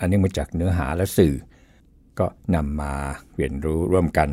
[0.00, 1.34] อันนี้มาจากเนื้อหาและสื่อ
[2.18, 2.94] ก็นำมา
[3.36, 4.30] เรียนรู้ร่วมกัน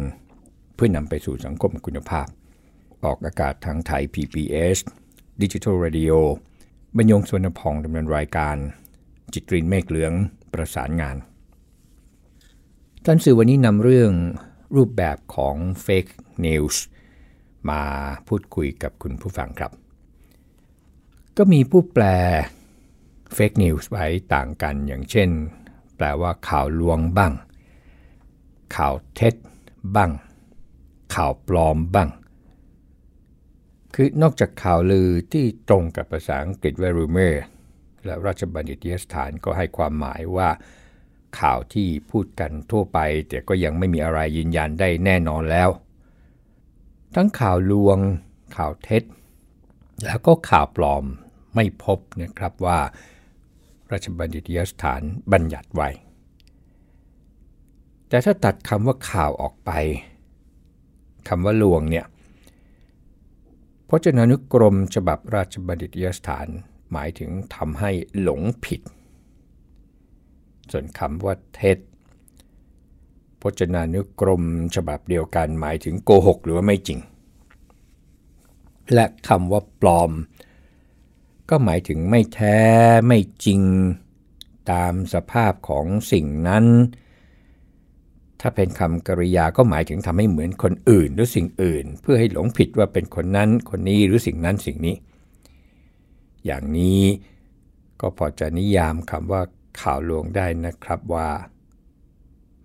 [0.76, 2.28] เพื่อนำไปสู่สังคมคุณภาพ
[3.06, 4.78] ออกอากาศทางไทย PBS
[5.42, 6.14] Digital Radio
[6.98, 8.56] บรรยงสวนพองดำเนินรายการ
[9.34, 10.14] จิตรินเมฆเหลือง
[10.54, 11.18] ประสานงาน
[13.06, 14.12] ท่านสื่อวันนี้นำเรื่อง
[14.76, 15.56] รูปแบบของ
[15.86, 16.14] Fake
[16.46, 16.76] News
[17.70, 17.82] มา
[18.28, 19.72] พูดคุยกับคุณผู้ฟังครับ
[21.38, 22.06] ก็มีผู้แปล
[23.36, 25.30] Fake News ไว้ต่างกันอย่างเช่น
[25.96, 27.34] แปลว่าข่าวลวงบ้าง
[28.76, 29.36] ข่าวเท็จ
[29.96, 30.12] บ้าง
[31.16, 32.10] ข่าวปลอมบ้าง
[33.94, 37.36] คือนอกจากข่าวลือที่ตรงกับภาษาอังกฤษว่า rumor
[38.06, 40.50] และราชบัณฑิตยสถานก็ให้ความหมายว่า
[41.40, 45.70] ข่าวที่พูดกันทั่วไป แต่ก็ยังไม่มีอะไรยืนยันได้แน่นอนแล้ว
[47.16, 47.98] ทั้งข่าวลวง
[48.58, 49.04] ข่าวเท็จ
[50.04, 51.04] แล้วก็ข่าวปลอม
[51.56, 52.80] ไม่พบนะครับว่า
[53.94, 55.90] ราชบัณฑิตยสถานบัญญัติไว้
[58.08, 59.72] แต่ถ้าตัดคำว่าข่าวออกไป
[61.28, 62.06] คำว่าลวงเนี่ย
[63.88, 66.48] พจนานุกรมฉบับราชบัณฑิตยสถาน
[66.92, 67.92] หมายถึงทำให้
[68.22, 68.82] หลงผิด
[70.72, 71.78] ส่วนคำว่าเท็จ
[73.42, 74.44] พจนานุกรม
[74.76, 77.00] ฉบับเดียวกันหมายถึงโกหกหรือว่าไม่จริง
[78.94, 80.12] และคำว่าปลอม
[81.56, 82.60] ก็หมายถึงไม่แท้
[83.08, 83.62] ไม่จริง
[84.72, 86.66] ตามสภาพของสิ่งนั้น
[88.42, 94.96] ถ้าเป็นคำกริยาก็หมายถึงทำให้เหมือนคนอื่นหรือสิ่งอื่น เพื่อให้หลงผิดว่าเป็นคนนั้นคนนี้หรือสิ่งนั้นสิ่งนี้
[96.46, 97.02] อย่างนี้
[98.02, 99.42] ก็พอจะนิยามคำว่า
[99.82, 101.28] ข่าวลวงได้นะครับว่า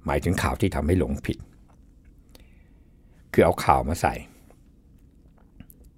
[0.04, 1.38] หมายถึงข่าวที่ทำให้หลงผิด
[3.32, 4.15] คือเอาข่าวมาใส่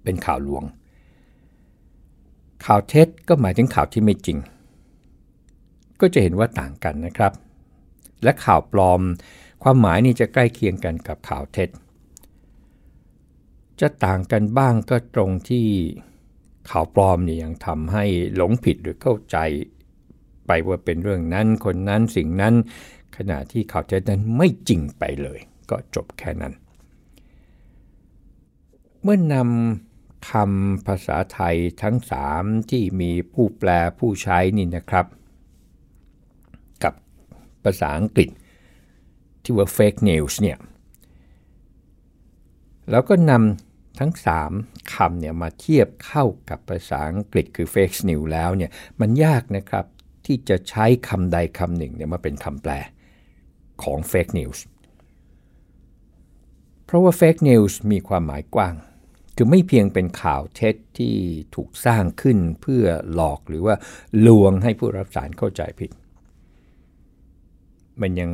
[0.03, 0.65] เป็นข่าวลวง
[2.65, 4.37] ข่าวเท็จก็หมายถึงข่าวที่ไม่จริง
[5.99, 7.33] ก็จะเห็นว่าต่างกันนะครับ
[8.23, 9.01] และข่าวปลอม
[9.63, 11.69] ความหมายนี่จะใกล้เคียงกันกับข่าวเท็จ
[13.81, 15.65] จะต่างกันบ้างก็ตรงที่
[16.69, 18.05] ข่าวปลอมเนี่ยยังทำให้
[18.35, 19.37] หลงผิดหรือเข้าใจ
[20.47, 22.53] ไปว่าเป็นเรื่องนั้นคนนั้นสิ่งนั้น
[23.17, 25.39] ขณะที่ข่าวเท็จนั้นไม่จริงไปเลย
[25.69, 26.53] ก็จบแค่นั้น
[29.01, 29.90] เมื่อนำ
[30.29, 35.05] คำภาษาไทยทั้งสามที่มีผู้แปลผู้ใช้นี่นะครับ
[36.83, 36.93] กับ
[37.63, 38.29] ภาษาอังกฤษ
[39.43, 40.57] ที่ว่า fake news เนี่ย
[42.91, 44.11] แล้วก็นำทั้ง
[44.53, 49.85] 3คำเนี่ยมาเทียบเข้ากับภาษาอังกฤษคือ fake news แล้วเนี่ยมันยากนะครับ
[50.25, 52.71] ที่จะใช้คำใดคำหนึ่งเนี่ยมาเป็นคำแปล
[53.83, 54.59] ของ fake news
[56.85, 58.75] เพราะว่า fake news มีความหมายกว้าง
[59.43, 61.15] คือไม่เพียงเป็นข่าวเท็จที่
[61.55, 63.75] ถูกสร้างขึ้นเพื่อหลอกหรือว่า
[64.27, 65.91] ลวงให้ผู้รับสารเข้าใจผิด
[68.01, 68.29] มันยัง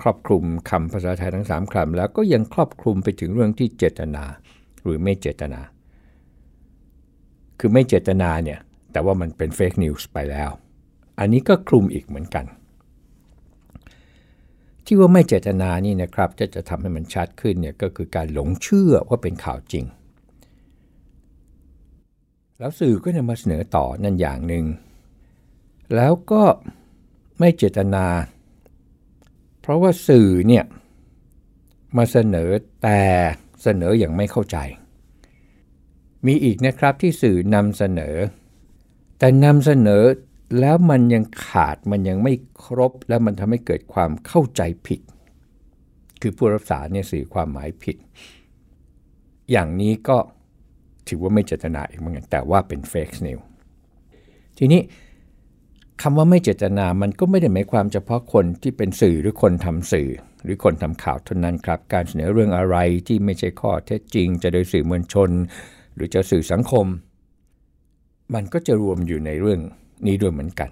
[0.00, 4.24] ครอบคลุมคำภาษาไทยทั้งสามคำแล้วก็ยังครอบคลุมไปถึงเรื่องที่เจตนา
[4.82, 5.60] หรือไม่เจตนา
[7.58, 8.58] คือไม่เจตนาเนี่ย
[8.92, 10.50] แต่ว่ามันเป็นเฟกนิวส์ไปแล้ว
[11.18, 12.44] อันนี้ก็คลุมอีกเหมือนกัน
[14.84, 19.86] ที่ว่าไม่เจตนานี่นะครับจะจะทำให้มันชัดขึ้นเนี่ยก็คือการหลงเชื่อว่าเป็นข่าวจริง
[22.58, 24.64] แล้วสื่อก็จะมาเสนอต่อนั่นอย่างหนึ่ง
[25.94, 26.42] แล้วก็
[27.38, 28.06] ไม่เจตนา
[29.60, 30.64] เพราะว่าสื่อเนี่ย
[31.96, 32.50] มาเสนอ
[32.82, 33.00] แต่
[33.62, 34.56] เสนออย่างไม่เข้าใจ
[36.26, 38.16] มีอีกนะครับที่สื่อนำเสนอ
[39.18, 40.04] แต่นำเสนอ
[40.60, 42.32] แล้วมันยังขาดมันยังไม่
[42.64, 45.00] ครบ แล้วมันทำให้เกิดความเข้าใจผิด
[46.20, 47.96] คือผู้รับสารเนี่ยสื่อความหมายผิด
[49.50, 50.18] อย่างนี้ก็
[51.08, 53.38] ถือว่าไม่เจตนาอีกเหมือนกันแต่ว่าเป็นเฟกซ์นิว
[54.58, 54.80] ทีนี้
[56.02, 60.10] คำว่าไม่เจตนามันก็ไม่ได้หมายความเฉพาะคนที่เป็นสื่อหรือคนทำสื่อ
[60.44, 62.76] หรือคนทำข่าวเท่านั้นครับ การเสนอเรื่องอะไร
[63.06, 65.30] ที่ไม่ใช่ข้อเท็จจริง จะโดยสื่อมวลชน
[65.94, 66.86] หรือจะสื่อสังคม
[68.34, 69.60] มันก็จะรวมอยู่ในเรื่อง
[70.06, 70.70] นี้ด้วยเหมือนกัน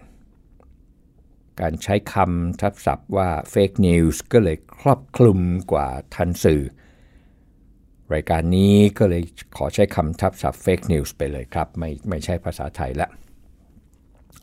[1.61, 5.41] การใช้คำทับศัพท์ว่า fake news ก็เลยครอบคลุม
[5.73, 6.63] กว่าทันสื่อ
[8.15, 9.23] รายการนี้ก็เลย
[9.57, 13.09] ขอใช้คำทับศัพท์ fake news ไปเลยครับ ไม่ไม่ใช่ภาษาไทยละ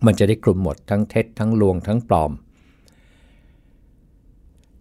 [0.06, 2.32] มันจะได้คลุมหมดทั้งเท็จทั้งลวงทั้งปลอม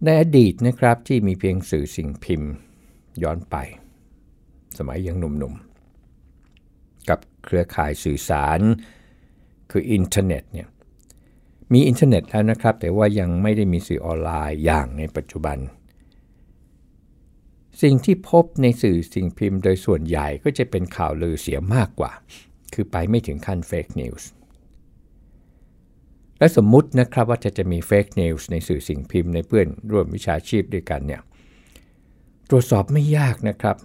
[0.03, 2.51] ในอดีตนะครับที่มีเพียงสื่อสิ่งพิมพ์
[3.23, 3.55] ย้อนไป
[4.77, 8.59] สมัยยังหนุ่มๆ กับเครือข่ายสื่อสาร
[9.71, 10.67] คืออินเทอร์เน็ตเนี่ย
[11.73, 15.57] มีอินเทอร์เน็ตแล้วนะครับ แต่ว่ายังไม่ได้มีสื่อออนไลน์อย่างในปัจจุบัน
[17.81, 22.11] สิ่งที่พบในสื่อสิ่งพิมพ์โดยส่วนใหญ่ก็จะเป็นข่าวลือเสียมากกว่า
[22.73, 24.29] คือไปไม่ถึงขั้น fake news
[26.39, 31.21] และสมมุตินะครับว่าจะจะมี fake news ในสื่อสิ่งพิมพ์ในเพื่อนร่วมวิชาชีพด้วยกันเนี่ย
[32.49, 33.77] ตรวจสอบไม่ยากนะครับ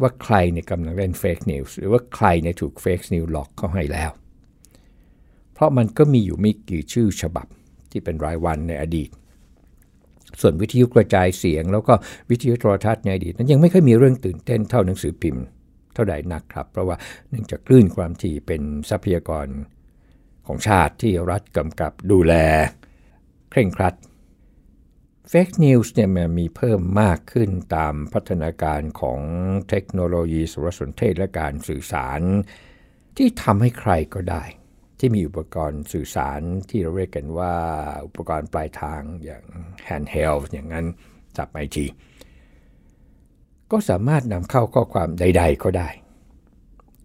[0.00, 4.10] ว่าใครในกำลังเล่น fake news หรือว่าใครในถูก fake news หลอกเข้าให้แล้ว
[5.52, 7.46] เพราะมันก็มีอยู่ไม่กี่ชื่อฉบับ
[7.90, 9.10] ที่เป็นรายวันในอดีต
[10.40, 11.94] ส่วนวิทยุกระจายเสียง แล้วก็
[12.30, 15.44] วิทยุโทรทัศน์ในอดีตนั้นยังไม่ค่อยมีเรื่องตื่นเต้นเท่าหนังสือพิมพ์
[15.94, 16.96] เท่าใดนักครับ เพราะว่า
[17.28, 19.46] เนื่องจากคลื่นความถี่เป็นทรัพยากร
[20.46, 22.34] ของชาติที่รัฐกำกับดูแล
[23.50, 23.94] เคร่งครัด
[25.30, 29.20] เฟกนิวส์เนี่ยมันมีเพิ่มมากขึ้นตามพัฒนาการของ
[29.68, 32.20] เทคโนโลยีสารสนเทศและการสื่อสาร
[33.16, 34.44] ที่ทำให้ใครก็ได้
[35.06, 36.40] ที่มีอุปกรณ์สื่อสาร
[36.70, 37.54] ที่เราเรียกกันว่า
[38.06, 39.44] อุปกรณ์ปลายทางอย่าง
[39.88, 40.86] handheld อย่างนั้น
[41.36, 41.86] จับไอที
[43.70, 45.88] ก็สามารถนำเข้าข้อความใด ๆ ก็ได้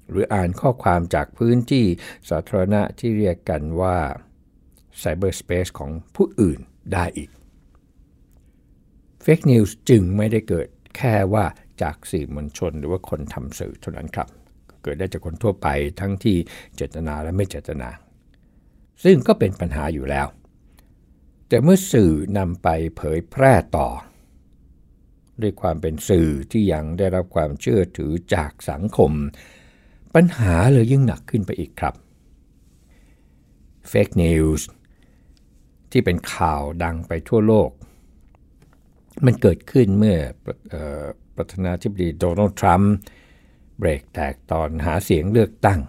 [0.09, 1.85] หรืออ่านข้อความจากพื้นที่
[2.29, 3.97] สาธารณะที่เรียกกันว่า
[5.01, 6.59] cyberspace ของผู้อื่น
[6.93, 7.29] ได้อีก
[9.23, 10.67] เฟกนิวส์จึงไม่ได้เกิด
[10.97, 11.45] แค่ว่า
[11.81, 14.29] จากสื่อมวลชนหรือว่าคนทำสื่อเท่านั้นครับ
[14.83, 15.67] เกิดได้จากคนทั่วไป
[15.99, 16.37] ทั้งที่
[16.75, 17.89] เจตนาและไม่เจตนา
[19.03, 20.27] ซึ่งก็เป็นปัญหาอยู่แล้ว
[21.47, 22.67] แต่เมื่อสื่อนำไป
[22.97, 23.89] เผยแพร่ต่อ
[25.41, 29.11] ด้วยความเป็นสื่อที่ยังได้รับความเชื่อถือจากสังคม
[30.15, 31.95] ปัญหาเลยยิ่งหนักขึ้นไปอีกครับ
[33.89, 34.67] เฟกนิวส์
[35.91, 37.69] ที่เป็นข่าวดังไปทั่วโลก
[39.25, 40.17] มันเกิดขึ้นเมื่อ
[41.35, 42.93] ประธานาธิบดีโดนัลด์ทรัมป์
[43.79, 45.79] เบรกแตกตอนหาเสียงเลือกตั้ง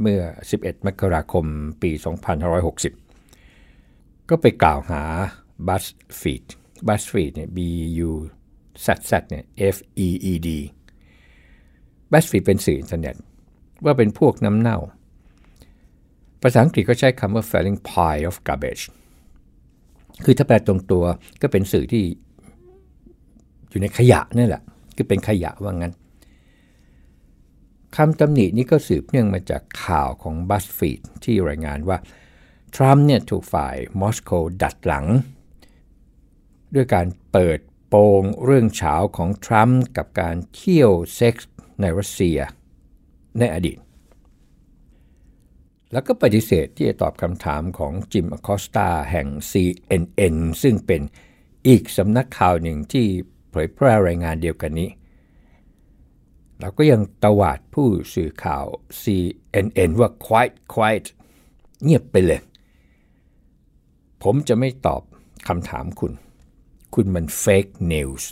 [0.00, 0.20] เมื่อ
[0.56, 1.44] 11 มกราคม
[1.82, 1.90] ปี
[3.50, 5.02] 2560 ก็ไปกล่าวหา
[5.68, 6.44] BuzzFeed
[6.86, 7.58] BuzzFeed เนี่ย B
[8.08, 8.10] U
[8.84, 9.44] Z Z เนี่ย
[9.74, 9.76] F
[10.06, 10.48] E E D
[12.12, 13.16] BuzzFeed เป็นสื่ออินเทอร์เน็ต
[13.84, 14.78] ว่าเป็นพวกน้ำเน่า
[16.42, 18.84] ภาษาอังกฤษก็ใช้คำว่า falling pile of garbage
[20.24, 21.04] คือถ้าแปลตรงตัว
[21.42, 22.04] ก็เป็นสื่อที่
[23.70, 24.62] อยู่ในขยะนี่แหละ
[24.96, 25.94] คือเป็นขยะว่างั้น
[27.96, 31.98] คำตำหนินี้ก็สืบเนื่องมาจากข่าวของบัสฟีดที่รายงานว่า
[32.74, 34.30] ทรัมป์เนี่ยถูกฝ่ายมอสโก
[34.62, 35.06] ดัดหลัง
[36.74, 37.58] ด้วยการเปิด
[37.88, 41.50] โปงเรื่องเฉาของทรัมป์กับการเที่ยวเซ็กส์
[41.80, 42.38] ในรัสเซีย
[43.38, 43.78] ในอดีต
[45.92, 51.02] แล้วก็ปฏิเสธที่จะตอบคำถามของจิมอคอสตาแห่ง CNN ซึ่งเป็น
[51.68, 53.06] อีกสำนักข่าวหนึ่งที่
[53.50, 54.90] เผยแพร่รายงานเดียวกันนี้
[56.62, 58.64] เราก็ยังตวาดผู้สื่อข่าว
[59.02, 61.04] CNN ว่า quiet quiet
[61.82, 62.40] เงียบไปเลย
[64.22, 65.02] ผมจะไม่ตอบ
[65.48, 66.12] คำถามคุณ
[66.94, 68.24] คุณมัน fake news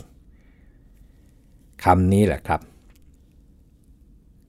[1.83, 2.61] คำนี้แหละครับ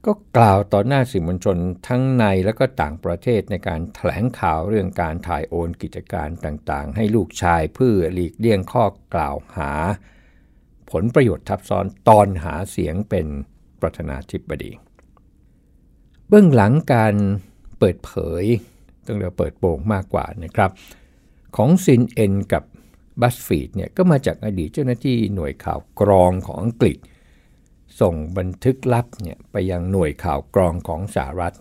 [0.07, 1.59] ก็กล่าวต่อหน้าสื่อมวลชน
[1.89, 8.85] ทั้งในและก็ต่างประเทศในการถแถลงข่าวเรื่องการถ่ายโอนกิจการต่างๆ ให้ลูกชายเพื่อหลีกเลี่ยงข้อ
[9.15, 9.73] กล่าวหา
[10.91, 13.27] ผลประโยชน์ทับซ้อนตอนหาเสียงเป็น
[13.83, 14.73] ประธานาธิบดี
[16.29, 17.15] เบื้องหลังการ
[17.79, 18.13] เปิดเผ
[18.43, 18.45] ย
[19.07, 20.71] ต้องเรียกเปิดโปงมากกว่านะครับ
[21.57, 22.65] ของซินเอ็นกับ
[23.21, 26.99] บัสฟีดเนี่ยก็มาจากอดีตเจ้าหน้าที่หน่วยข่าวกรองของอังกฤษ
[28.01, 31.55] ส่งบันทึกลับเนี่ยไปยังหน่วยข่าวกรองของสหรัฐ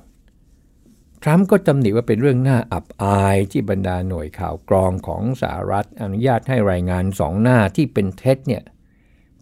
[1.23, 8.63] ทรัมป์ก็ตำหนิว่าเป็นเรื่องน่าอับอายที่บรรดาหน่วยข่าวกรองของสหรัฐอนุญาตให้รายงานสองหน้าที่เป็นเท็จเนี่ย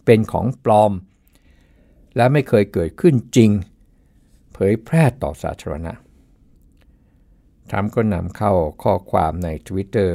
[0.04, 0.92] เป็นของปลอม
[2.16, 3.50] และไม่เคยเกิดขึ้นจริง
[4.52, 5.92] เผยแพร่ต่อสาธารณะ
[7.70, 8.52] ทรัมป์ก็นำเข้า
[8.82, 10.12] ข้อความใน Twitter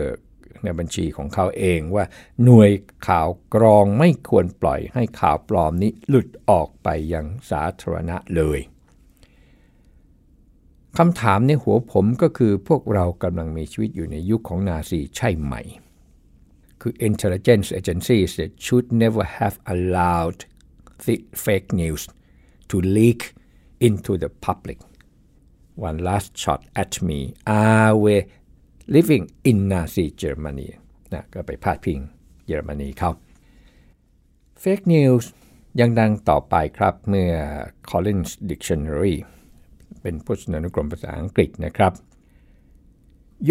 [0.64, 2.06] ในบัญชีของเขาเองว่า
[2.44, 2.72] หน่วย
[3.08, 8.60] ข่าวกรองไม่ควรปล่อยให้ข่าวปลอมนี้หลุดออกไปยังสาธารณะเลย
[10.98, 15.54] คำถามในหัวผมก็คือพวกเรากำลังมีชีวิตอยู่ในยุคของนาซีใช่ไหม
[16.82, 20.40] คือ intelligence agencies that should never have allowed
[21.46, 22.04] fake news
[22.70, 23.22] to leak
[23.80, 24.80] into the public.
[25.76, 27.20] One last shot at me.
[27.46, 28.26] Are we
[28.88, 30.70] living in Nazi Germany?
[31.14, 32.00] นะก็ไปพาดพิง
[32.46, 33.12] เยอรมนีเขา
[34.64, 35.26] Fake news
[35.80, 37.34] ยังดังต่อไปครับเมื่อ
[37.90, 39.16] Collins Dictionary
[40.02, 41.94] เป็นพจนานุกรมภาษาอังกฤษนะครับ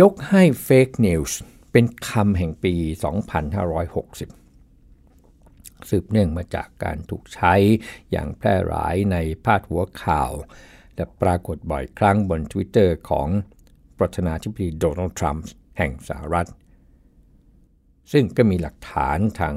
[0.01, 1.33] ยกให้ fake news
[1.73, 2.75] เป็นคำแห่งปี
[3.59, 4.44] 2560
[5.91, 7.55] สืบเนื่องมาจากการถูกใช้
[8.11, 10.33] อย่างแพร่หลายในพาดหัวข่าว
[10.95, 13.29] และปรากฏบ่อยครั้งบน Twitter ของ
[13.99, 15.45] ประธานาธิบดีโดนัลด์ทรัมป์
[15.79, 16.49] แห่งสหรัฐ
[18.13, 19.55] ซึ่งก็มีหลักฐานทาง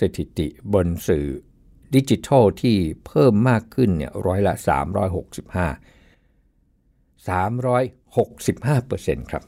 [0.00, 1.28] สถิติบนสื่อ
[1.94, 4.64] ดิจิทัลที่เพิ่มมากขึ้นเนี่ยร้อยละ 365
[7.28, 9.44] 365%ครับ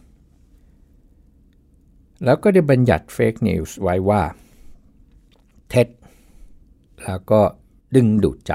[2.24, 4.22] แล้วก็ได้บัญญัติเฟกนิวส์ไว้ว่า
[5.70, 5.88] เท็จ
[7.04, 7.40] แล้วก็
[7.94, 8.52] ดึงดูดใจ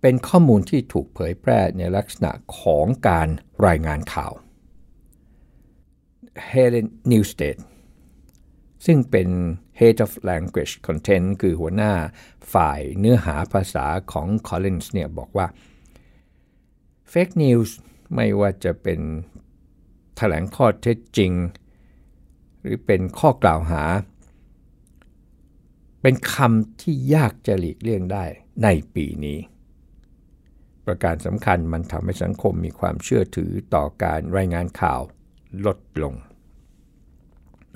[0.00, 3.28] เป็นข้อมูลที่ถูกเผยแพร่ในลักษณะของการ
[3.66, 4.32] รายงานข่าว
[6.50, 7.56] Helen Newsted
[8.86, 9.28] ซึ่งเป็น
[9.80, 11.92] Head of Language Content คือหัวหน้า
[12.52, 15.46] ฝ่ายเนื้อหาภาษาของ Collins เนี่ยบอกว่า
[17.12, 17.70] Fake News
[18.14, 19.00] ไม่ว่าจะเป็น
[20.16, 21.32] แถลงข้อเท็จจริง
[22.60, 23.82] หรือเป็นข้อกล่าวหา
[26.02, 28.24] เป็นคำที่ยากจะหลีกเลี่ยงได้
[28.62, 29.38] ในปีนี้
[30.86, 35.00] ประการสำคัญมันทำให้สังคมมีความเชื่อถือต่อการรายงานข่าว
[35.66, 36.14] ลดลง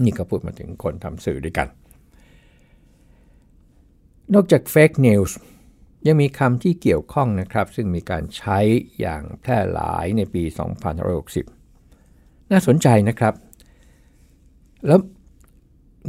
[0.04, 1.68] นี่ก็พูดมาถึงคนทำสื่อด้วยกัน
[4.34, 5.32] นอกจาก fake news
[6.06, 8.58] ยังมีคำที่เกี่ยวข้องนะครับ ซึ่งมีการใช้
[9.00, 10.42] อย่างแพร่หลายในปี
[11.26, 13.34] 2560 น่าสนใจนะครับ
[14.86, 15.00] แล้ว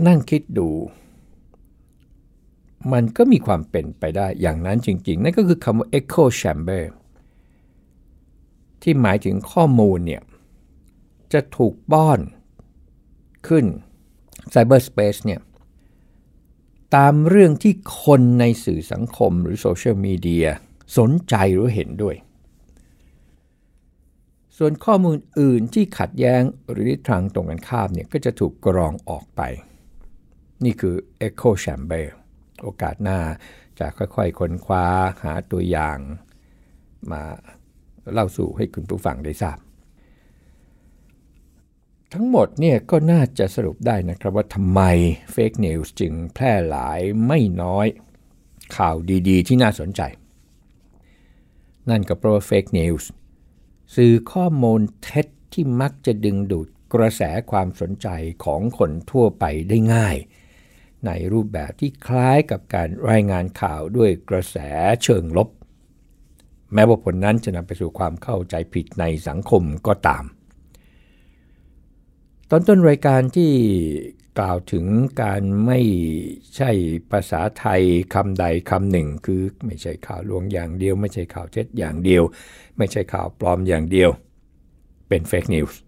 [0.08, 0.70] นั่งคิดดู
[2.94, 6.84] มันก็มีความเป็นไปได้อย่างนั้นจริง ๆ นั่นก็คือคำว่า echo chamber
[8.82, 10.22] ที่หมายถึงข้อมูลเนี่ย
[11.34, 12.20] จะถูกป้อน
[13.48, 13.66] ขึ้น
[14.54, 15.42] Cyberspace เนี่ย
[16.96, 17.74] ตามเรื่องที่
[18.04, 20.48] คนในสื่อสังคมหรือโซเชียลมีเดีย
[20.98, 22.16] สนใจหรือเห็นด้วย
[24.58, 29.42] ส่วนข้อมูลอื่นที่ขัดแย้งหรือทิศทางตรงกันข้ามเนี่ย ก็จะถูกกรองออกไป
[30.64, 30.96] นี่คือ
[31.28, 32.06] Echo Chamber
[32.66, 33.20] โอกาสหน้า
[33.80, 34.86] จะค่อยๆค้นคว้า
[35.24, 35.98] หาตัวอย่าง
[37.12, 37.24] มา
[38.14, 39.58] เล่าสู่ให้คุณผู้ฟังได้ทราบ
[42.14, 44.82] ทั้งหมดเนี่ยก็น่าจะสรุปได้นะครับว่าทำไม
[45.32, 47.88] fake news จึงแพร่หลายไม่น้อย
[48.78, 48.96] ข่าว
[49.30, 50.02] ดีๆ ที่น่าสนใจ
[51.90, 53.10] นั่นก็เพราะว่า fake news
[53.96, 58.08] สื่อข้อมูลเท็จที่มักจะดึงดูดกระแสความสนใจ
[58.44, 60.16] ของคนทั่วไปได้ง่าย
[61.06, 64.58] ในรูปแบบที่คล้ายกับการรายงานข่าวด้วยกระแส
[65.04, 65.50] เชิงลบ
[66.74, 70.24] แม้ว่าผลนั้นจะนำไปสู่ความเข้าใจผิดในสังคมก็ตาม
[72.50, 73.52] ตอนต้นรายการที่
[74.40, 74.86] กล่าวถึง
[75.24, 75.80] การไม่
[76.56, 76.72] ใช่
[77.12, 77.82] ภาษาไทย
[78.14, 82.24] คำใดคำหนึ่ง คือไม่ใช่ข่าวลวงอย่างเดียว ไม่ใช่ข่าวเท็จอย่างเดียว
[82.78, 84.10] ไม่ใช่ข่าวปลอมอย่างเดียว
[85.08, 85.80] เป็น fake news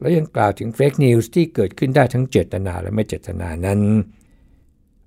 [0.00, 3.80] แล้วยังกล่าวถึง fake news ที่เกิดขึ้นได้ทั้งเจตนาและไม่เจตนานั้น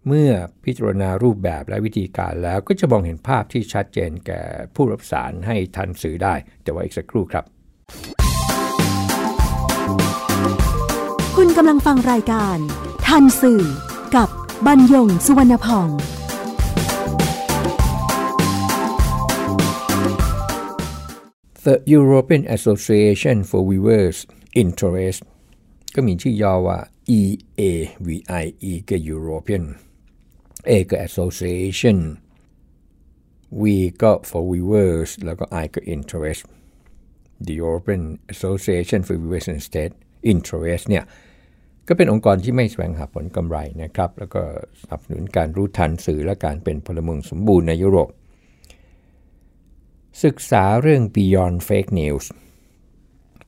[0.07, 0.31] เมื่อ
[0.63, 4.41] พิจารณารูปแบบและวิธีการแล้วก็จะมองเห็นภาพที่ชัดเจนแก่
[4.75, 7.45] ผู้รับสารให้ทันสื่อได้ แต่ว่าอีกสักครู่ครับ
[11.35, 12.57] คุณกำลังฟังรายการ
[13.07, 13.63] ทันสื่อ
[14.15, 14.29] กับ
[14.65, 15.89] บรรยงสุวรรณพอง
[21.65, 24.17] The European Association for Viewers
[24.63, 25.19] Interest
[25.95, 26.79] ก็มีชื่อย่อว่า
[27.17, 29.63] EAVI E ก็ European
[30.69, 31.97] A ก็ Association
[33.61, 33.63] V
[34.01, 36.41] ก็ for viewers แล้วก็ I ก็ interest
[37.47, 38.03] The European
[38.33, 39.93] Association for Viewers and State
[40.31, 41.05] Interest เนี่ย
[41.87, 44.41] ก็เป็นองค์กรที่ไม่แสวงหาผลกำไรนะครับ แล้วก็
[44.81, 48.09] สนับสนุนการรู้ทันสื่อและการเป็นพลเมืองสมบูรณ์ในยุโรป
[50.23, 52.25] ศึกษาเรื่อง Beyond Fake News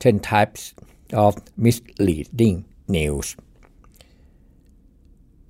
[0.04, 0.62] 10 types
[1.26, 1.34] of
[1.66, 2.58] misleading
[2.96, 3.28] news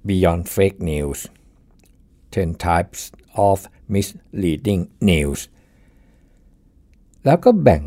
[0.08, 1.20] Beyond Fake News
[2.32, 3.12] 10 types
[3.50, 3.58] of
[3.94, 5.42] misleading news
[7.26, 7.84] แล้วก็แบ่ง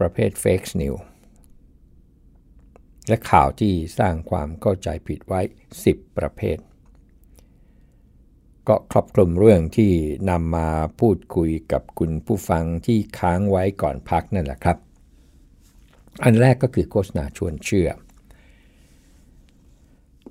[0.00, 1.00] ประเภท fake news
[3.08, 5.40] และข่าวที่สร้างความเข้าใจผิดไว้
[5.78, 6.58] 10 ประเภท
[8.68, 9.92] ก็ครอบคลุมเรื่องที่
[10.30, 10.68] นำมา
[11.00, 14.76] พูดคุยกับคุณผู้ฟังที่ค้างไว้ก่อนพักนั่นแหละครับ
[16.24, 17.88] อันแรกก็คือโฆษณาชวนเชื่อ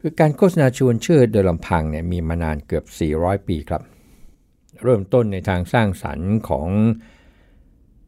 [0.01, 2.85] คือการโฆษณาชวนเชื่อโดยลำพังเนี่ยมีมานานเกือบ
[3.17, 3.83] 400 ปีครับ
[4.83, 6.69] เริ่มต้นในทางสร้างสรรค์ของ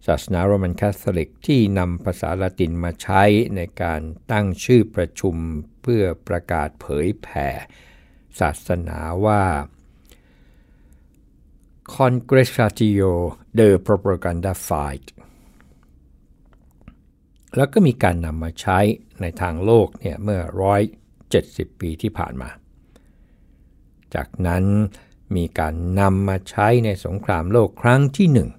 [0.08, 3.24] ศาสนาโรมันคาทอลิกที่นำภาษาละตินมาใช้
[3.56, 4.02] ในการ
[4.32, 5.36] ตั้งชื่อประชุม
[5.82, 7.50] เพื่อประกาศเผยแผ่
[8.40, 9.44] ศาสนาว่า
[11.96, 13.12] Congregatio
[13.60, 15.06] de Propaganda Fight
[17.56, 18.80] แล้วก็มีการนำมาใช้
[19.22, 20.42] ในทางโลกเนี่ยเมื่อ
[21.12, 22.50] 170 ปีที่ผ่านมา
[24.16, 24.64] จากนั้น
[25.36, 28.50] มีการนำมาใช้ในสงครามโลกครั้งที่หนึ่ง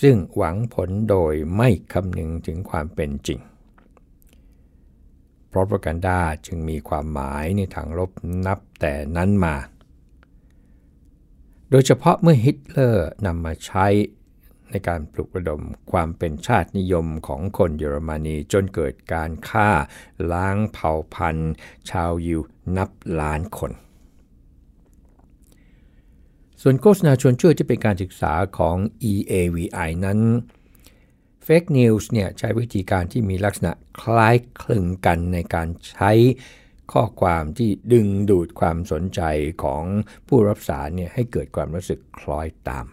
[0.00, 3.40] ซึ่งหวังผลโดยไม่คำนึงถึงความเป็นจริง
[5.50, 8.10] p r o p a g a n d a จึงมีความหมายในทางลบ
[8.46, 9.56] นับแต่นั้นมา
[11.70, 13.86] โดยเฉพาะเมื่อฮิตเลอร์นำมาใช้
[14.70, 19.70] ในการปลุกระดมความเป็นชาตินิยมของคนเยอรมนีจนเกิดการฆ่า
[20.32, 21.52] ล้างเผ่าพันธุ์
[21.90, 22.40] ชาวยิว
[22.76, 22.90] นับ
[23.20, 23.72] ล้านคน
[26.62, 28.76] ส่วนโฆษณาชวนเชื่อที่เป็นการศึกษาของ
[29.12, 30.20] EAVI นั้น
[31.46, 36.12] Fake News เนี่ยใช้วิธีการที่มีลักษณะคล้ายคลึงกันในการใช้
[36.92, 39.20] ข้อความที่ดึงดูดความสนใจ
[39.62, 39.84] ของ
[40.28, 42.86] ผู้รับสารเนี่ยให้เกิดความรู้สึกคล้อยตาม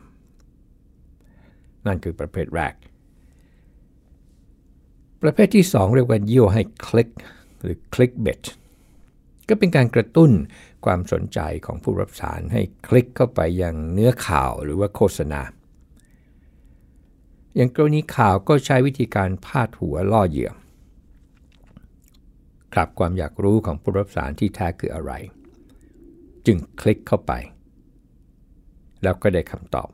[1.87, 2.73] นั่นคือประเภทแรก
[5.21, 7.09] ประเภทที่ 2 เรียกว่ายั่วให้คลิก
[7.61, 8.43] หรือ clickbait
[9.49, 10.31] ก็เป็นการกระตุ้น
[10.85, 15.41] ความสนใจของผู้รับสารให้คลิกเข้าไปยังเนื้อข่าวหรือว่าโฆษณา
[17.55, 20.51] อย่างกรณีข่าวก็ใช้วิธีการพาดหัวล่อเหยื่อ
[22.73, 25.11] กลับความอยากรู้ของผู้รับสารที่แท้คืออะไร
[26.45, 27.33] จึงคลิกเข้าไป
[29.03, 29.89] แล้วก็ได้คำตอบ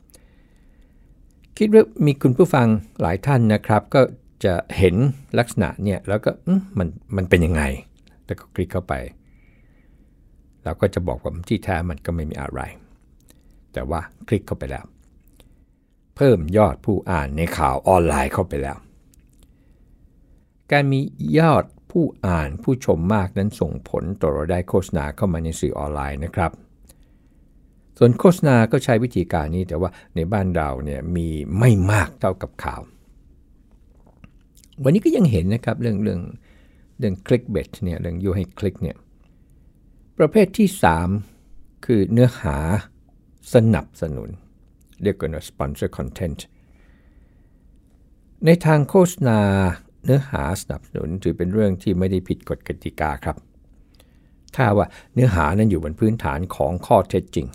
[1.58, 2.68] คิดว่ามีคุณผู้ฟัง
[3.02, 4.02] หลายท่านนะครับ ก็
[4.46, 4.96] จะเห็น
[5.40, 6.32] ลักษณะเนี่ยแล้วก็
[6.78, 7.64] มันมันเป็นยังไง
[8.26, 8.94] แล้วก็คลิกเข้าไป
[10.64, 12.62] แล้วก็จะบอกว่าที่แท้มันก็ไม่มีอะไร
[13.74, 14.86] แต่ว่าคลิกเข้าไปแล้ว
[16.16, 18.78] เพิ่มยอดผู้อ่านในข่าวออนไลน์เข้าไปแล้ว
[20.72, 21.00] การมี
[21.40, 26.52] ยอดผู้อ่านผู้ชมมากนั้นส่งผลต่อราได้โฆษณาเข้ามาในสื่อออนไลน์นะครับ
[27.98, 31.27] ส่วนโฆษณาก็ใช้วิธีการนี้แต่ว่าในบ้านเราเนี่ยมี
[31.60, 32.82] ไม่มากเท่ากับข่าว
[34.84, 36.22] วันนี้ก็ยังเห็นนะครับเรื่องเรื่อง
[37.00, 38.98] เรื่องคลิกเบทเนี่ยเรื่องยูให้คลิกเนี่ย
[40.17, 40.67] ประเภทที่
[41.28, 42.58] 3 คือเนื้อหา
[43.54, 44.30] สนับสนุน
[45.04, 46.39] เรียกกันว่า sponsor content
[48.45, 49.39] ในทางโฆษณา
[50.06, 53.38] เนื้อหาสนับสนุนถือเป็นเรื่องที่ไม่ได้ผิดกฎกติกาครับ
[54.56, 57.48] ถ้าว่าเนื้อหานั้นอยู่บนพื้นฐานของข้อเท็จจริง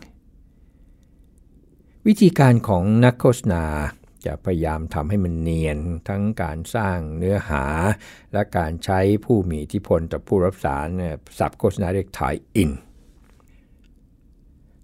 [2.09, 3.65] วิธีการของนักโฆษณา
[4.27, 7.65] จะพยายามทำให้มันเนียนทั้งการสร้างเนื้อหา
[8.33, 12.71] และการใช้ผู้มีอิทธิพลต่อผู้รับสารเนี่ยศัพท์โฆษณาเรียก tie-in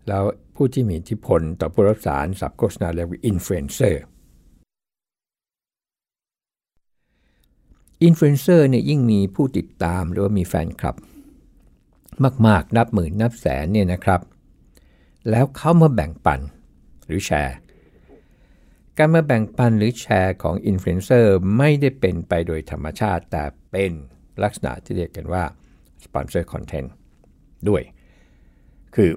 [0.08, 4.02] แล้วผู้ที่มีอิทธิพลต่อผู้รับสารศัพท์โฆษณาเรียกว่าอินฟลูเอนเซอร์
[8.02, 10.96] อินฟลูเอนเซอร์เนี่ยยิ่งมีผู้ติดตามหรือว่ามีแฟนคลับ
[12.46, 14.20] มาก ๆ นับหมื่นนับแสนเนี่ยนะครับ
[15.30, 16.40] แล้วเขามาแบ่งปัน
[17.08, 17.56] หรือแชร์
[18.98, 23.92] การมาแบ่งปันหรือแชร์ของอินฟลูเอนเซอร์ไม่ได้เป็นไปโดยธรรมชาติ แต่เป็น
[24.42, 25.44] ลักษณะที่เรียกกันว่า
[26.04, 26.92] sponsored content
[27.68, 27.82] ด้วย
[28.94, 29.10] คือ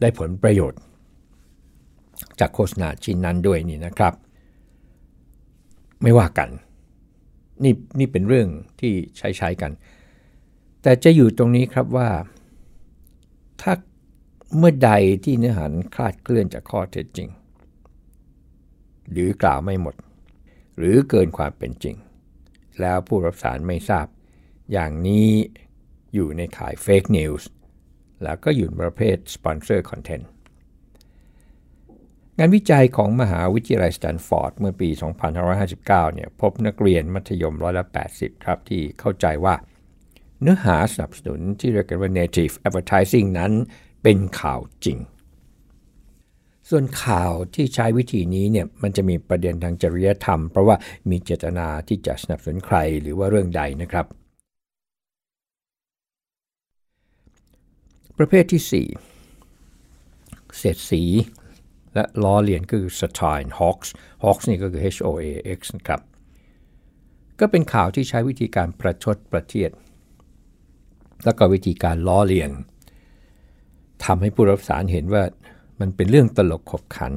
[0.00, 0.80] ได้ผลประโยชน์
[2.40, 4.14] จากโฆษณาชิ้นนั้นด้วยนี่นะครับ
[6.02, 6.48] ไม่ว่ากัน
[7.64, 8.48] นี่นี่เป็นเรื่อง
[8.80, 9.72] ที่ใช้ใช้กัน
[10.82, 12.08] แต่จะอยู่ตรงนี้ครับว่า
[13.60, 13.72] ถ้า
[14.60, 14.90] มื่อใด
[15.24, 17.28] ที่เนื้อหาคลาดเคลื่อนจากข้อเท็จจริง
[19.10, 19.94] หรือกล่าวไม่หมด
[20.78, 21.96] หรือเกินความเป็นจริง
[22.80, 24.06] แล้วผู้รับสารไม่ทราบ
[24.72, 25.28] อย่างนี้
[26.14, 27.48] อยู่ในขายเฟกนิวส์
[28.22, 30.24] แล้วก็อยู่ประเภท Sponsor Content
[32.38, 34.88] งานวิจัยของมหาวิทยาลัยสแตนฟอร์ดเมื่อปี
[35.52, 37.84] 2559 เนี่ยพบนักเรียนมัธยมร้อยละ
[38.14, 39.54] 80 ครับ ที่เข้าใจว่า
[40.40, 43.52] เนื้อหาสนับสนุนที่เรียกกันว่า native advertising นั้น
[44.02, 44.98] เป็นข่าวจริง
[46.70, 50.76] ส่วนข่าวที่ใช้วิธีนี้เนี่ยมันจะมีประเด็นทางจริยธรรม เพราะว่า
[51.10, 54.06] มีเจตนาที่จะสนับสนุนใครหรือว่าเรื่องใดนะครับ
[58.18, 58.86] ประเภทที่
[59.38, 61.02] 4 เศษสี
[61.94, 63.88] และล้อเลียนคือ satire hawks
[64.24, 65.24] hawks นี่ก็คือ H O A
[65.58, 66.00] X นะครับ
[67.40, 69.70] ก็เป็นข่าวที่ใช้วิธีการประชดประเทียด
[71.24, 72.50] แล้วก็วิธีการล้อเลียน
[74.04, 75.24] ทำให้ผู้รับสารเห็นว่า
[75.80, 77.14] มันเป็นเรื่องตลกขบขัน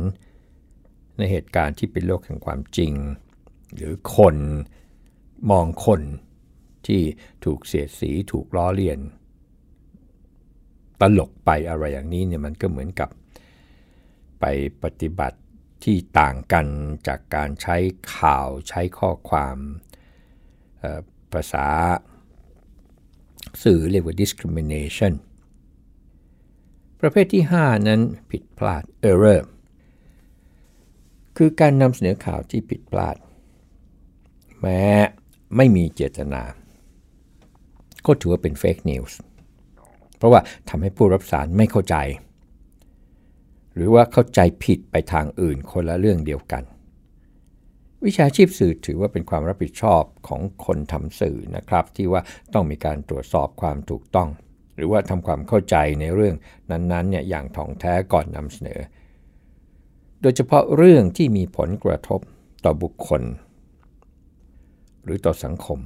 [1.17, 2.93] ในเหตุการณ์ที่เป็นโลกแห่งความจริง
[3.75, 4.35] หรือคน
[5.51, 6.01] มองคน
[6.85, 7.01] ที่
[7.45, 8.99] ถูกเสียดสีถูกล้อเลียน
[11.01, 13.09] ตลกไปอะไรอย่างนี้เนี่ยมันก็เหมือนกับ
[14.39, 14.45] ไป
[14.83, 15.39] ปฏิบัติ
[15.83, 16.67] ที่ต่างกัน
[17.07, 17.77] จากการใช้
[18.15, 19.57] ข่าวใช้ข้อความ
[21.31, 21.67] ภาษา
[23.63, 25.13] สื่อเรียกว่า discrimination
[27.01, 29.41] ประเภทที่ 5 นั้นผิดพลาด error
[31.37, 33.15] คือการนำเสนอข่าวที่ผิดพลาด
[34.61, 34.83] แม้
[35.55, 36.43] ไม่มีเจตนา
[38.05, 39.17] ก็ถือว่าเป็นเฟกนิวส์
[40.17, 41.95] เพราะว่าทำให้ผู้รับสารไม่เข้าใจ
[43.73, 46.63] หรือว่าเข้าใจผิดไปทางอื่นคนละเรื่องเดียวกัน
[48.05, 52.21] วิชาชีพสื่อถือว่าเป็นความรับผิดชอบของคนทำสื่อนะครับ ที่ว่า
[52.53, 54.29] ต้องมีการตรวจสอบความถูกต้อง
[54.75, 56.35] หรือว่าทำความเข้าใจในเรื่อง
[56.71, 58.81] นั้นๆเนี่ยอย่างถ่องแท้ก่อนนำเสนอ
[60.21, 62.19] โดยเฉพาะเรื่องที่มีผลกระทบ
[62.65, 63.21] ต่อบุคคล
[65.03, 65.79] หรือต่อสังคม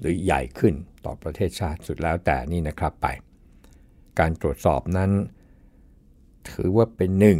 [0.00, 3.06] หรือใหญ่ขึ้นต่อประเทศชาติสุดแล้วแต่นี่นะครับไป
[4.18, 5.10] การตรวจสอบนั้น
[6.50, 7.38] ถือว่าเป็นหนึ่ง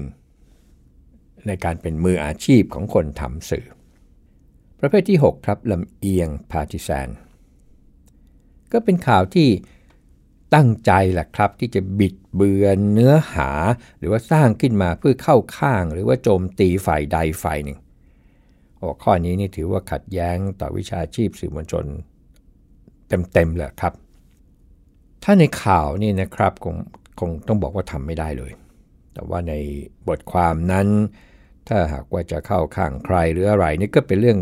[1.46, 3.66] ในการเป็นมืออาชีพของคนทำสื่อ
[4.80, 7.08] ประเภทที่ 6 ครับลำเอียงพาร์ติซน
[8.72, 9.48] ก็เป็นข่าวที่
[10.54, 13.50] ตั้งใจแหละครับที่จะบิดเบือนเนื้อหา
[13.98, 17.78] หรือว่าสร้างขึ้นมาเพื่อเข้าข้าง หรือว่าโจมตีฝ่ายใดฝ่ายหนึ่ง
[18.80, 21.84] หัวข้อนี้นี่ถือว่าขัดแย้งต่อวิชาชีพสื่อมวลชน
[23.08, 23.92] เต็มๆเลยครับ
[25.24, 26.76] ถ้าในข่าวนี่นะครับคง
[27.20, 28.52] คงต้องบอกว่าทำไม่ได้เลย
[29.14, 29.54] แต่ว่าใน
[30.08, 30.88] บทความนั้น
[31.68, 34.38] ถ้าหากว่าจะเข้าข้างใครหรืออะไรนี่ก็เป็นเรื่อง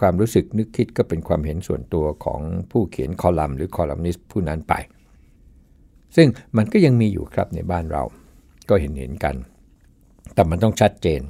[0.00, 4.74] ความรู้สึกนึกคิดก็เป็นความเห็นส่วนตัวของผู้เขียนคอลัมน์หรือคอลัมนิสต์ผู้นั้นไป
[6.16, 8.02] ซึ่งมันก็ยังมีอยู่ครับในบ้านเรา
[8.68, 9.36] ก็เห็นเห็นกัน
[10.34, 11.20] แต่มันต้องชัดเจน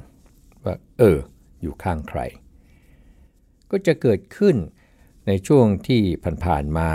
[0.65, 1.17] ว่าเออ
[1.61, 2.19] อยู่ข้างใคร
[3.71, 4.55] ก็จะเกิดขึ้น
[5.27, 6.01] ในช่วงที่
[6.45, 6.89] ผ่านๆมา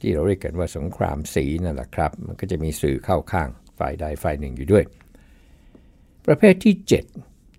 [0.00, 4.84] ที่เราเรียกกันว่าสงครามสีนั่นแหละครับ มันก็จะมีสื่อเข้าข้างฝ่ายใดฝ่ายหนึ่งอยู่ด้วย
[6.26, 6.74] ประเภทที่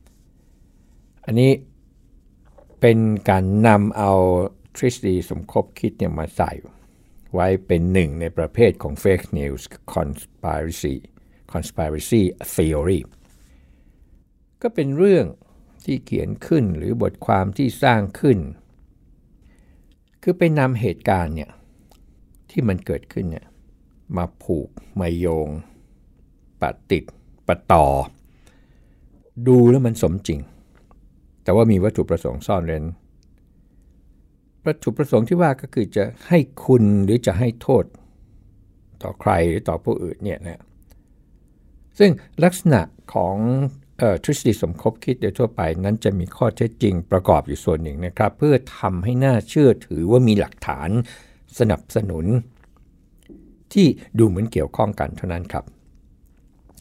[0.02, 1.52] 7 อันนี้
[2.82, 2.97] เป็น
[3.30, 4.13] การนำเอา
[4.78, 6.52] ทฤษฎีสมคบคิดเนี่ยมาใส่
[7.34, 9.63] ไว้เป็นหนึ่งในประเภทของ fake news
[9.94, 10.96] conspiracy
[11.54, 12.22] conspiracy
[12.56, 13.00] theory
[14.62, 15.26] ก็เป็นเรื่อง
[15.86, 18.40] ที่เขียนขึ้นหรือบทความที่สร้างขึ้น
[20.24, 21.52] คือไปนำเหตุการณ์เนี่ย
[22.50, 23.46] ที่มันเกิดขึ้นเนี่ย
[24.18, 25.50] มาผูกมาโยง
[26.62, 27.04] ปะติด
[27.48, 27.86] ปะต่อ
[29.48, 30.40] ดูแล้วมันสมจริง
[31.44, 32.86] แต่ว่ามีวัตถุประสงค์ซ่อนเร้น
[34.67, 37.84] วัตถุประสงค์ที่ว่าก็คือจะให้คุณหรือจะให้โทษ
[39.03, 40.62] ต่อใครหรือต่อผู้อื่นเนี่ยนะ
[41.99, 42.12] ซึ่ง
[42.43, 42.82] ลักษณะ
[43.13, 43.38] ของ
[44.23, 50.89] ทฤษฎีสมคบคิดโดยทั่วไปนั้นจะมีข้อเท็จจริงประกอบอยู่ส่วนหนึ่งนะครับ เพื่อทำให้น่าเชื่อถือว่ามีหลักฐาน
[51.60, 52.25] สนับสนุน
[53.73, 53.88] ที่
[54.19, 55.65] ดูเหมือนเกี่ยวข้องกันเท่านั้นครับ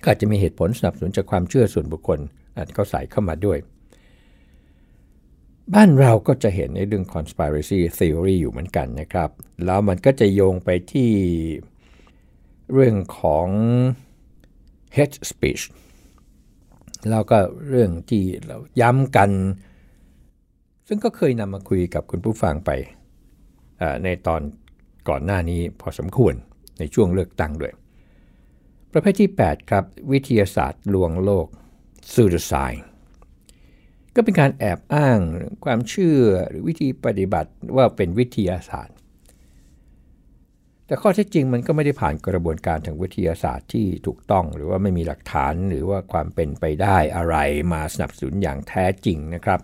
[0.02, 2.18] ก็อาจจะมีเหตุผลสนับสนุนจากความเชื่อส่วนบุคคล
[2.56, 3.58] อาจก็ใส่เข้ามาด้วย
[5.74, 9.30] บ้านเราก็จะเห็นในเรื่อง conspiracy theory อยู่เหมือนกันนะครับ
[9.64, 11.10] แล้วมันก็จะโยงไปที่
[12.72, 13.48] เรื่องของ
[14.96, 15.62] hate speech
[17.10, 19.30] แล้วก็เรื่องที่เราย้ำกัน
[20.88, 22.70] ซึ่งก็เคยนำมาคุยกับคุณผู้ฟังไป
[24.04, 24.40] ในตอน
[25.08, 26.34] ก่อนหน้านี้พอสมควร
[26.78, 27.72] ในช่วงเลือกตั้งด้วย
[28.92, 31.46] ประเภทที่ 8 ครับ วิทยาศาสตร์ลวงโลก
[32.10, 32.82] pseudoscience
[34.16, 35.18] ก็เป็นการแอบอ้าง
[35.64, 38.96] ความเชื่อหรือวิธีปฏิบัติว่าเป็นวิทยาศาสตร์
[40.86, 47.36] แต่ข้อเท็จจริงมันก็ไม่ได้ผ่านกระบวนการทางวิทยาศาสตร์ที่ถูกต้อง หรือว่าไม่มีหลักฐานหรือว่าความเป็นไปได้อะไร
[47.72, 49.60] มาสนับสนุนอย่างแท้จริงนะครับ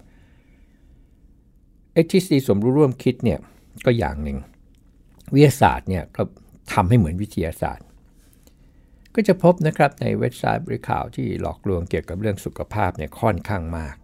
[1.92, 3.38] เอทิสตีสมรู้ร่วมคิดเนี่ย
[3.86, 4.38] ก็อย่างหนึ่ง
[5.34, 6.22] วิทยาศาสตร์เนี่ยก็
[6.72, 7.86] ทำให้เหมือนวิทยาศาสตร์
[9.14, 13.94] ก็จะพบนะครับในเว็บไซต์บริข่าวที่หลอกลวงเกี่ยวกับเรื่องสุขภาพเนี่ยค่อนข้างมาก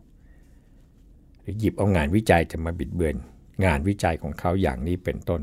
[1.58, 3.16] หยิบเอางานวิจัยจะมาบิดเบือน
[3.64, 5.40] งานวิจัยของเขาอย่างนี้เป็นต้น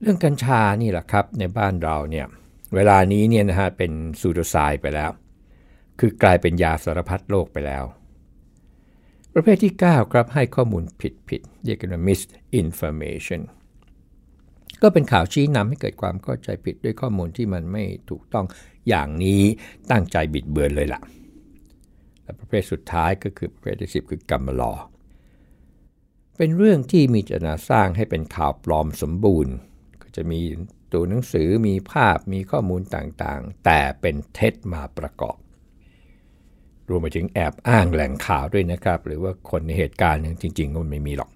[0.00, 2.26] เรื่องกัญชานี่แหละครับในบ้านเราเนี่ย
[2.74, 5.10] เวลานี้เนี่ยนะฮะเป็นซูโดไซด์ไปแล้ว
[6.00, 7.84] คือกลายเป็นยาสารพัดโรคไปแล้ว
[9.34, 13.40] ประเภทที่ 9 ครับให้ข้อมูลผิดผิดเรียกกันว่า misinformation
[14.82, 18.46] ก็เป็นข่าวชี้นำให้เกิดความเข้าใจผิดด้วยข้อมูลที่มันไม่ถูกต้อง
[18.88, 19.42] อย่างนี้
[19.90, 21.00] ตั้งใจบิดเบือนเลยล่ะ
[22.26, 24.72] และประเภทสุดท้ายก็คือประเภทที่ 10 คือกรรมลอ
[26.36, 29.54] เป็นเรื่องที่มีเจตนาสร้างให้เป็นข่าวปลอมสมบูรณ์
[30.02, 30.40] ก็จะมี
[30.92, 35.36] ตัวหนังสือมีภาพมีข้อมูลต่างๆ แต่เป็นเท็จมาประกอบ
[36.88, 41.30] รวมไปถึงแอบอ้างแหล่งข่าวด้วยนะครับ หรือว่าคนในเหตุการณ์จริงๆก็ไม่มีหรอก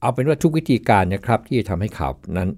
[0.00, 2.50] เอาเป็นว่าทุกวิธีการนะครับที่ทำให้ข่าวนั้น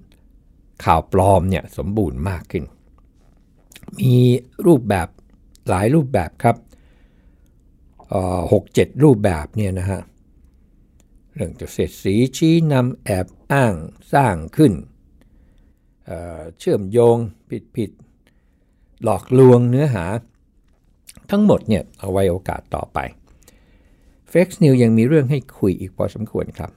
[0.85, 2.63] ข่าวปลอมเนี่ยสมบูรณ์มากขึ้น
[3.99, 4.15] มี
[4.65, 5.07] รูปแบบ
[5.69, 6.55] หลายรูปแบบครับ
[8.53, 10.01] หกเจ็ดรูปแบบเนี่ยนะฮะ
[11.35, 13.73] เรื่องจะเสร็จสีชี้นำแอบอ้าง
[14.13, 14.73] สร้างขึ้น
[16.05, 17.17] เเชื่อมโยง
[17.49, 17.91] ผิดผิด
[19.03, 20.05] หลอกลวงเนื้อหา
[21.31, 22.99] ทั้งหมดเนี่ยเอาไว้โอกาสต่อไป
[24.29, 26.71] เฟกซ์นิวยังมีเรื่องให้คุยอีกพอสมควรครับ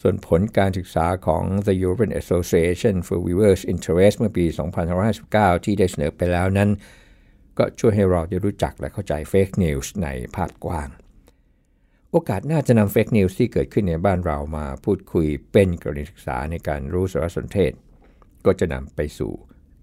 [0.00, 4.44] ส่วนผลการศึกษาของ The European Association for Viewers Interest เมื่อปี
[5.04, 6.70] 2559 ที่ได้เสนอไปแล้วนั้น
[7.58, 10.88] ก็ช่วยให้เราได้รู้จักและเข้าใจเฟกนิวส์ในภาพกว้าง
[12.10, 17.72] โอกาสน่าจะนำเฟกนิวส์ที่เกิดขึ้นในบ้านเรามาพูดคุยเป็นกรณีศึกษาในการรู้สารสนเทศ
[18.46, 19.32] ก็จะนำไปสู่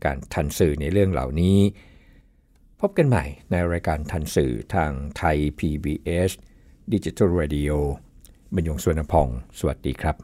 [0.06, 1.60] การทันสื่อในเรื่องเหล่านี้
[2.82, 6.32] พบกันใหม่ในรายการทันสื่อทางไทย PBS
[6.94, 7.74] Digital Radio
[8.56, 9.28] บรรยงสวนพอง
[9.60, 10.16] สวัสดีครับ